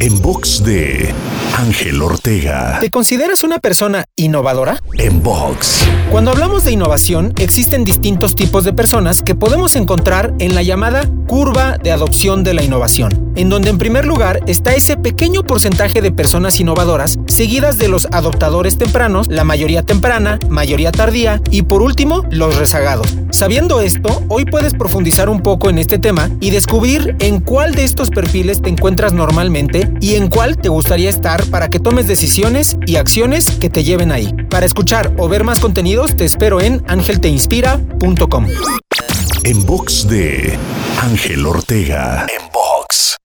[0.00, 1.12] En box de
[1.56, 2.78] Ángel Ortega.
[2.80, 4.80] ¿Te consideras una persona innovadora?
[4.96, 5.84] En box.
[6.12, 11.02] Cuando hablamos de innovación, existen distintos tipos de personas que podemos encontrar en la llamada
[11.26, 16.00] curva de adopción de la innovación, en donde en primer lugar está ese pequeño porcentaje
[16.00, 21.82] de personas innovadoras, seguidas de los adoptadores tempranos, la mayoría temprana, mayoría tardía y por
[21.82, 23.06] último, los rezagados.
[23.30, 27.84] Sabiendo esto, hoy puedes profundizar un poco en este tema y descubrir en cuál de
[27.84, 32.76] estos perfiles te encuentras normalmente y en cuál te gustaría estar para que tomes decisiones
[32.86, 34.34] y acciones que te lleven ahí.
[34.50, 38.46] Para escuchar o ver más contenidos, te espero en angelteinspira.com.
[39.44, 40.58] En box de
[41.00, 42.26] Ángel Ortega.
[42.36, 43.16] En box.